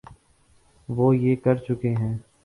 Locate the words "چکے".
1.57-1.89